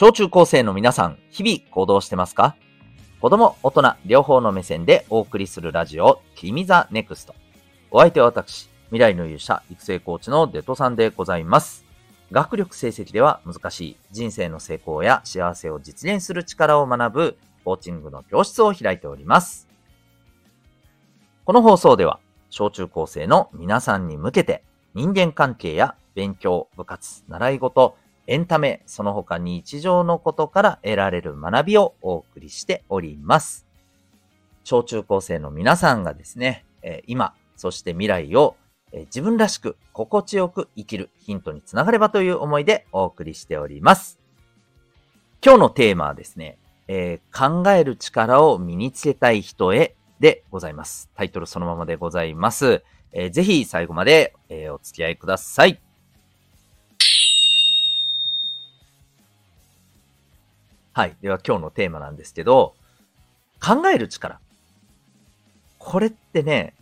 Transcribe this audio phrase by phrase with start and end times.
[0.00, 2.54] 小中高生の皆さん、日々行動してますか？
[3.20, 7.34] 子供、大人、両方の目線でお送りするラジオ、君ザネクスト。
[7.90, 11.84] お相手は私、未来の勇者、育成コーチのデトさんでございます。
[12.30, 19.66] 学力成績では難しい人生の成功や幸せを実現する力を学ぶコーチングの教室を開いております。
[21.44, 22.20] この放送では、
[22.50, 24.62] 小中高生の皆さんに向けて
[24.94, 27.96] 人間関係や勉強、部活、習い事、
[28.28, 33.66] エンタメ、その他日常のことから得られる学びをお送りしております。
[34.64, 36.66] 小中高生の皆さんがですね、
[37.06, 38.56] 今、そして未来を
[38.92, 44.20] 自分らしく心地よく生きるヒントにつながればという思いでお送りしております。
[45.42, 51.08] 今日のテーマはですね、えー、考える力を身につけたい人へでございます。
[51.14, 52.84] タイトルそのままでございます。
[53.12, 55.80] えー、ぜひ最後まで、えー、お付き合いください。
[60.98, 61.16] はい。
[61.22, 62.74] では今日のテーマなんですけど、
[63.64, 64.40] 考える力。
[65.78, 66.74] これってね、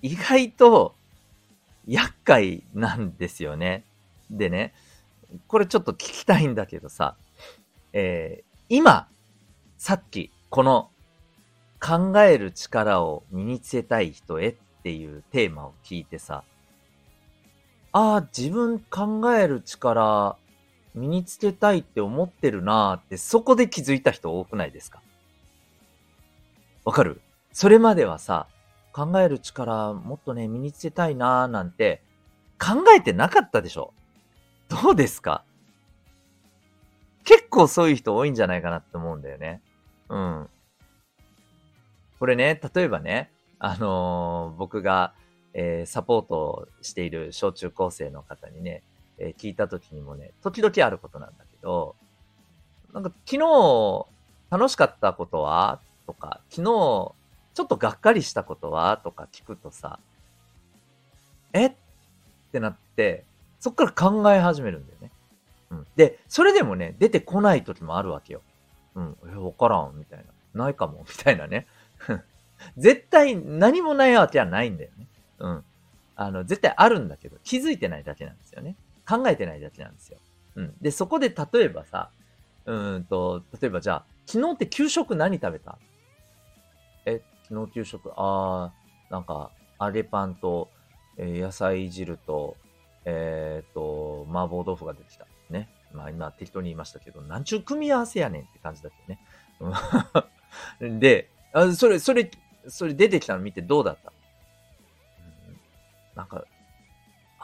[0.00, 0.94] 意外と
[1.88, 3.82] 厄介なんですよね。
[4.30, 4.72] でね、
[5.48, 7.16] これちょっと聞きたいんだけどさ、
[7.92, 9.08] えー、今、
[9.76, 10.90] さっき、この
[11.80, 16.44] 考える力を身につけたい人へっていうテーマを聞いてさ、
[17.90, 20.36] ああ、自分考える力
[20.94, 25.00] 身につけたいって思ってるなーって、そこで気づいた人多くないですか？
[26.84, 27.20] わかる？
[27.52, 28.46] それまではさ、
[28.92, 32.02] 考える力もっとね、身につけたいなーなんて
[32.58, 33.94] 考えてなかったでしょ？
[34.68, 35.44] どうですか？
[37.24, 39.62] 結構そういう人多いんじゃないかなって思うんだよね。
[40.08, 40.48] うん。
[42.18, 45.14] これね、例えばね、あのー、僕が、
[45.54, 48.82] えー、サポートしている小中高生の方にね、
[49.22, 51.94] えー、聞いた時にもね、時々あることなんだけど、
[52.92, 54.06] なんか昨日
[54.50, 57.14] 楽しかったことはとか、昨日ちょ
[57.62, 59.98] っとがっかりしたことはとか聞くとさ、
[61.52, 61.72] えっ？
[62.52, 63.24] てなって、
[63.60, 65.10] そっから考え始めるんだよね。
[65.70, 65.86] うん。
[65.96, 68.42] で、それでもね、出てこない時もあるわけよ。
[68.94, 69.16] うん。
[69.26, 70.64] え、わからん、みたいな。
[70.64, 71.66] ないかも、 みたいなね。
[72.76, 75.06] 絶対何もないわけはないんだよね。
[75.38, 75.64] うん。
[76.16, 78.76] あの、絶対あるんだけど、気づいてないだけなんですよね。
[79.08, 80.18] 考えてないだけなんですよ。
[80.56, 80.74] うん。
[80.80, 82.10] で、そこで例えばさ、
[82.66, 85.78] うんと、例えばじゃあ、昨日って給食何食べた？
[87.06, 90.70] え、昨日給食、あー、なんか、揚げパンと、
[91.16, 92.56] えー、野菜汁と、
[93.04, 95.26] えー、と、麻婆豆腐が出てきた。
[95.50, 95.68] ね。
[95.92, 98.92] まあ今適当に言いましたけど、なんちゅう組み合わせやねんって感じだっ
[100.80, 100.98] たね。
[101.00, 102.30] で、あそれ、それ、
[102.68, 104.12] それ出てきたの見てどうだった、
[105.18, 105.60] うん、
[106.14, 106.44] なんか、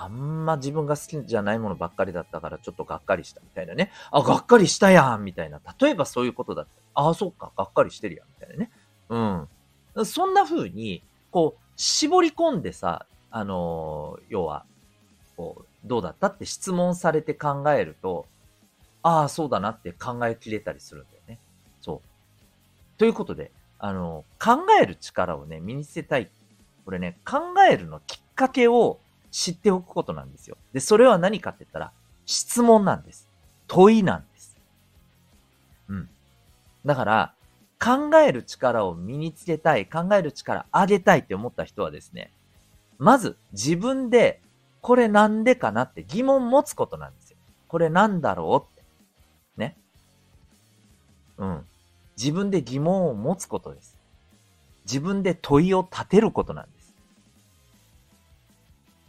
[0.00, 3.90] あんま自分が好きじゃないものばっかりだったからちょっとがっかりしたみたいなね。
[4.12, 5.60] あ、がっかりしたやんみたいな。
[5.80, 6.70] 例えばそういうことだった。
[6.94, 8.70] ああ、そっか、がっかりしてるやんみたいなね。
[9.96, 10.04] うん。
[10.04, 14.64] そんな風に、こう、絞り込んでさ、あのー、要は、
[15.36, 18.26] こう、どうだったって質問されて考えると、
[19.02, 21.40] ああ、そうだなって考えきれたりするんだよね。
[21.80, 22.98] そう。
[22.98, 26.30] ということで、あのー、考える力をね、身につけたい。
[26.84, 29.00] これね、考えるのきっかけを
[29.30, 30.56] 知っておくことなんですよ。
[30.72, 31.92] で、それは何かって言ったら、
[32.26, 33.28] 質問なんです。
[33.66, 34.56] 問いなんです。
[35.88, 36.08] うん。
[36.84, 37.34] だから、
[37.80, 42.32] 考える力を身につけたい、考える力上げたいって思った人はですね、
[42.98, 44.40] まず自分で、
[44.80, 47.36] これなんでかなって疑問持つことなんですよ。
[47.68, 48.82] これなんだろうって。
[49.56, 49.76] ね。
[51.36, 51.66] うん。
[52.16, 53.96] 自分で疑問を持つことです。
[54.84, 56.77] 自分で問いを立てることなんです。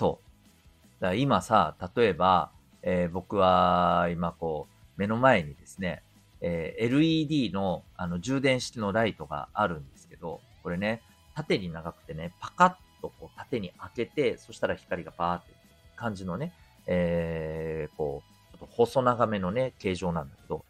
[0.00, 1.02] そう。
[1.02, 2.50] だから今さ、例えば、
[2.82, 6.02] えー、僕は今こう、目の前にですね、
[6.40, 11.02] えー、LED のあの充電式のライトがあるんですけど、これね、
[11.34, 15.52] 縦に長くてね、パカッとこう縦に開けて、そしたら光がパーって
[15.96, 16.54] 感じのね、
[16.86, 18.22] えー、こ
[18.54, 20.64] う、ちょっと細長めのね、形状なんだけど、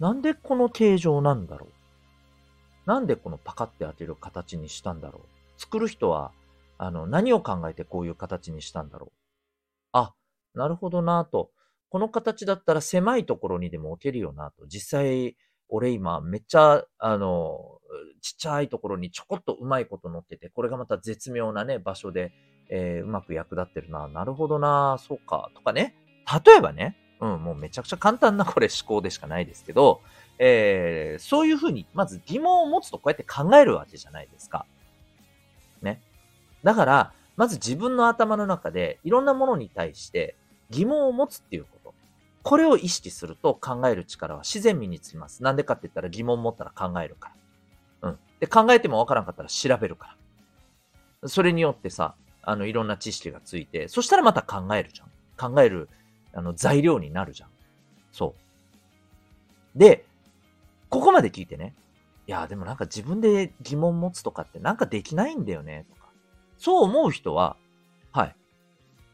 [0.00, 1.70] なんでこの形状なんだろう？
[2.86, 5.60] なんでこのパカって開ける形にしたんだろう？
[5.60, 6.32] 作る人は
[6.78, 9.12] あの、何を考えてこういう形にしたんだろう。
[9.92, 10.14] あ、
[10.54, 11.50] なるほどなと。
[11.88, 14.66] この形だったら狭いところにでも置けるよなと。
[14.66, 15.36] 実際、
[15.68, 17.78] 俺今めっちゃ、あの、
[18.20, 22.32] ちっちゃいところにちょこっとうまいこと乗ってて、これがまた絶妙なね、場所で、
[22.70, 24.08] えー、うまく役立ってるな。
[24.08, 25.50] なるほどな、そうか。
[25.54, 25.94] とかね。
[26.46, 30.00] 例えばね、うん、もうめちゃくちゃ簡単なこれ思考でしかないですけど、
[30.38, 34.66] えー、そういうふうに、まず疑問を持つとこうやって考えるわけじゃないですか。
[35.82, 36.00] ね。
[36.64, 40.36] だから、まず自分の頭の中でいろんなものに対して
[40.70, 41.94] 疑問を持つっていうこと。
[42.42, 45.42] これを意識すると考える力は自然身につきます。
[45.42, 47.32] なんでかって言ったら疑問持ったら考えるか
[48.02, 48.10] ら。
[48.10, 48.18] うん。
[48.40, 50.16] で、考えてもわからんかったら調べるか
[51.22, 51.28] ら。
[51.28, 55.52] それによってさ、あの、いろんな知識がついて、そしたらまた考えるじゃん。
[55.52, 55.88] 考える、
[56.34, 57.48] あの、材料になるじゃん。
[58.12, 58.34] そ
[59.74, 59.78] う。
[59.78, 60.04] で、
[60.90, 61.74] ここまで聞いてね。
[62.26, 66.03] いや、でもなんか自分で疑問持つとかってなんかできないんだよね、とか。
[66.58, 67.56] そう思う人は、
[68.12, 68.36] はい。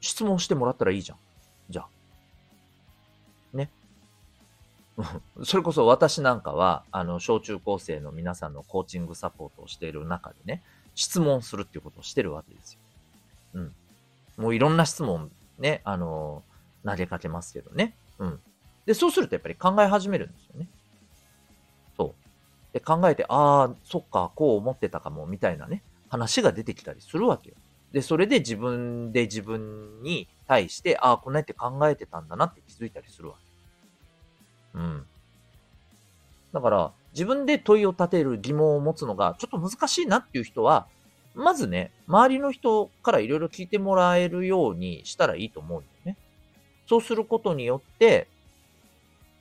[0.01, 1.19] 質問してもらったらいいじゃん。
[1.69, 1.89] じゃあ。
[3.57, 3.71] ね。
[5.45, 10.63] それこそ私なんかは、あの、小中高生の皆さんのコーチングサポートをしている中でね、
[10.95, 12.81] 質問するっていうことをしてるわけですよ。
[13.55, 13.75] うん。
[14.37, 16.43] もういろんな質問ね、あの、
[16.85, 17.95] 投げかけますけどね。
[18.19, 18.41] うん。
[18.87, 20.69] で、そうするとやっぱり考え始めるんですよね。
[21.97, 22.15] そ
[22.71, 22.73] う。
[22.73, 27.57] で、考えて、ああ、そっか、こう思ってたかも、みたいなね、話が出てきたりするわけよ。
[27.93, 33.35] で、それで自分で自分に対して、ああ、こんなやって考えてたんだなって気づいたりするわ
[34.75, 34.79] け。
[34.79, 35.07] うん。
[36.53, 40.87] だから、自分で問いを立てる疑問を持つのがちょっと難しいなっていう人は、
[41.35, 46.17] まずね、周りの人からいろいろ聞いてもらえるようにしたらいいと思うんだよね。
[46.87, 48.29] そうすることによって、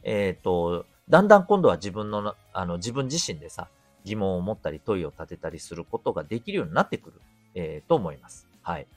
[0.03, 3.67] えっ、ー、と、だんだん今度は自分の、あの、自分自身でさ、
[4.03, 7.21] 疑問を持ったり問いを立てたりすることができるようになってくる、
[7.55, 8.47] えー、と思います。
[8.61, 8.87] はい。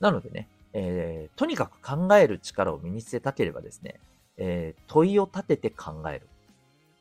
[0.00, 4.00] なのでね、えー、とにかく考える力を身につけたければですね、
[4.36, 6.26] えー、問いを立てて考える。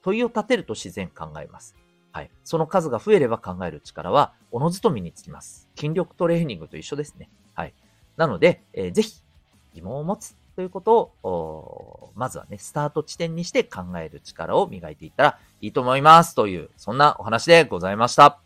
[0.02, 1.76] 問いを立てると自然考えます。
[2.12, 2.30] はい。
[2.44, 5.68] その数が増えれば考える力は、おのずと身につきます。
[5.76, 7.28] 筋力トレーニングと一緒ですね。
[7.54, 7.74] はい。
[8.16, 9.22] なので、えー、ぜひ、
[9.74, 16.34] 疑問を持つということを、まずはね、スタート地点にして考える力を磨いていったらいいと思います。
[16.34, 18.40] という、そんなお話でございました。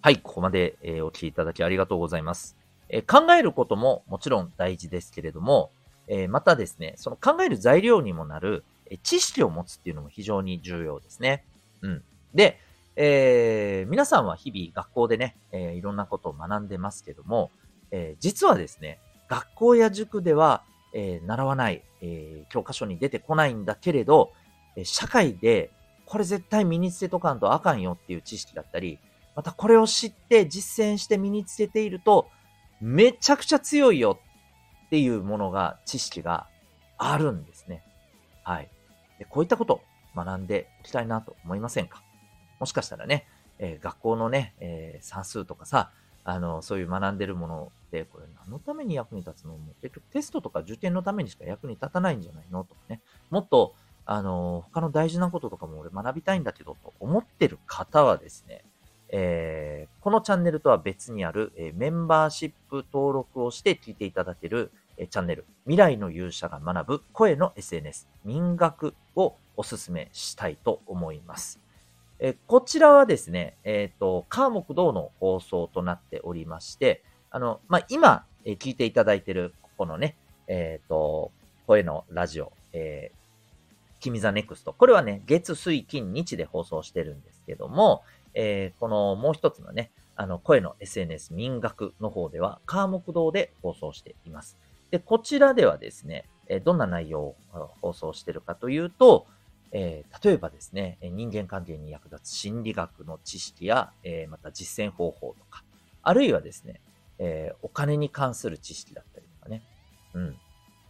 [0.00, 2.56] はい、ここまで、えお聞きいただきありがとうございます。
[2.88, 5.70] え考えることももちろん大事ですけれども、
[6.06, 11.44] えまたですね、その考える材料にもなる、え知識を持つっていうのも非常に重要ですね。
[11.82, 12.02] うん。
[12.34, 12.60] で、
[12.96, 17.50] えー、皆さんは日々学校でね、えー、いろんなことを学んでますけども、
[17.90, 18.98] えー、実はですね、
[19.28, 20.62] 学校や塾では、
[20.94, 24.32] え習わない、え教科書に出てこないんだけれど、
[24.76, 25.70] え社会で
[26.06, 28.98] これ絶対身につけとかんとあかんよっていう知識だったり、
[29.34, 32.28] またこれを知って実践して身につけていると、
[32.80, 34.18] めちゃくちゃ強いよ
[34.86, 36.46] っていうものが、知識が
[36.96, 37.82] あるんですね。
[38.44, 38.70] はい。
[39.18, 39.82] でこういったこと
[40.14, 42.05] 学んでいきたいなと思いませんか？
[42.58, 43.26] もしかしたらね、
[43.58, 45.90] えー、学校のね、えー、算数とかさ、
[46.24, 49.52] あの、そういう学んでるものって、これ何のために役に立つの？
[49.52, 52.64] も結局テストとか受験のためにしか役に立たないんじゃないの？
[52.64, 53.00] とかね。
[53.30, 53.74] もっと、
[54.06, 58.64] あの、他の大事なこととかも俺学びたいんだけど、と思ってる方はですね、
[59.08, 71.60] えー、このチャンネルとは別にある、えメンバーシップ登録をして聞いていただける、えチャンネル、未来の勇者が学ぶ声の SNS、民学をお勧めしたいと思います。
[72.18, 80.16] えこちらはですね、えっ、ー、と、火木土の放送となっておりまして、あの、まあ、今、え聞いていただいている、ここのね、
[80.46, 81.30] えっ、ー、と、
[81.66, 83.16] 声のラジオ、えー、
[84.00, 84.72] 君ザネクスト。
[84.72, 88.02] これはね、月、水、金、日で放送してるんですけども、
[88.34, 94.56] えー、このもう一つのね、あの、声の SNS 民学の方では、火木土で放送しています。
[94.90, 97.36] で、こちらではですね、えどんな内容を
[97.82, 99.26] 放送してるかというと、
[99.72, 105.64] えー、例えばですね、人間関係に役立つ心理学の知識や、えー、また実践方法とか、
[106.02, 106.80] あるいはですね、
[107.18, 109.62] えー、お金に関する知識だったりとかね。
[110.14, 110.36] うん。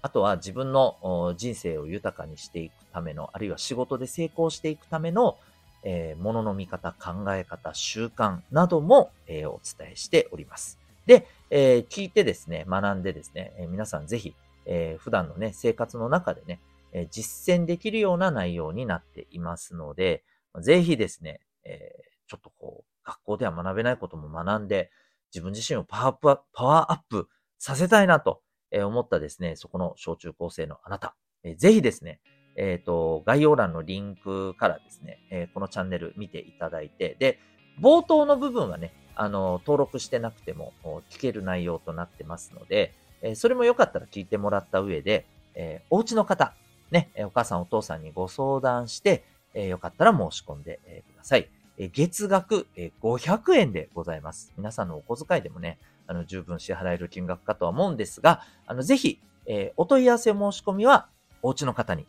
[0.03, 5.37] あとは自分の人生を豊かにしていくための、あるいは仕事で成功していくための、
[5.83, 10.79] えー、物の見方、考え方、習慣なども、えー、お伝えしております。
[11.07, 16.59] で、えー、聞いてですね、学んでですね、え皆さんぜひ、え普段のね、生活の中でね、
[16.97, 20.25] え実践できるような内容になっていますので、
[20.61, 21.93] ぜひですね、え
[22.27, 24.91] ちょっとこう、学校では学べないことも学んで、
[25.33, 28.41] 自分自身をパワーアップパワーアップさせたいなと
[28.73, 32.21] 思ったですね、そこの小中高生のあなた、えぜひですね、
[32.57, 37.39] えっ、ー、と、概要欄のリンクからですね、えこのチャンネル見ていただいて、で、
[37.79, 40.73] 冒頭の部分はね、あの、登録してなくても
[41.11, 46.55] 聞ける内容となってますので、えそれもよかったら聞いてもらった上で、えお家の方、
[46.91, 49.25] ね、お母さんお父さんにご相談して、
[49.55, 51.49] えよかったら申し込んで、えください。
[51.79, 54.53] え月額、え500円でございます。
[54.57, 61.09] 皆さんのお小遣いでもね、あの、十分支払える金額かとは思うんですが、あの、ぜひ、えお問い合わせ申し込みは、
[61.43, 62.07] お家の方に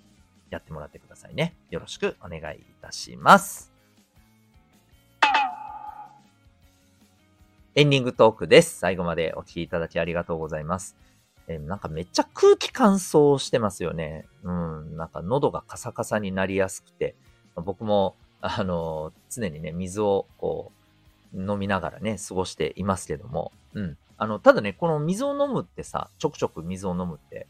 [0.49, 1.53] やってもらってくださいね。
[1.69, 3.71] よろしくお願いいたします。
[7.75, 8.79] エンディングトークです。
[8.79, 10.95] 最後までお聞きいただきありがとうございます。
[11.47, 14.25] えなんかめっちゃ空気乾燥してますよね。
[14.43, 17.15] うん、なんか喉がカサカサになりやすくて、
[17.55, 20.71] 僕も、あの、常にね、水をこ
[21.33, 23.97] う、飲みながらね、過ごしていますけども、うん。
[24.17, 27.47] あの、ただね、この水を飲むってさ、ちょくちょく水を飲むって、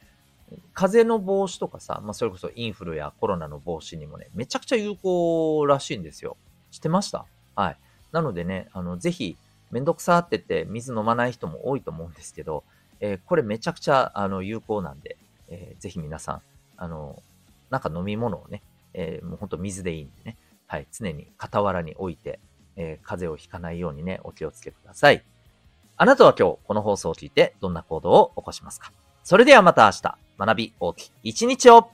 [0.73, 6.37] 風邪の防止とかさ、まあ、それこそインフルやコロナの防止にもね、めちゃくちゃ有効らしいんですよ。
[6.71, 7.25] 知ってました？
[7.55, 7.77] はい。
[8.11, 9.37] なのでね、あの、ぜひ、
[9.71, 12.63] めんどくさってって水飲まない人も多いと思うんですけど、
[12.99, 15.17] えこれめちゃくちゃ、あの、有効なんで、
[15.49, 16.41] えーぜひ皆さん、
[16.77, 17.21] あの、
[17.69, 18.61] なんか飲み物をね、
[18.93, 20.37] えーもうほんと水でいいんでね、
[20.67, 22.39] はい、常に傍らに置いて、
[22.75, 25.23] えー風邪をひかないようにね、お気をつけください。
[25.95, 28.91] あなたは今日この放送を聞いてどんな行動を起こしますか？
[29.23, 31.89] それではまた明日、学び大きい一日を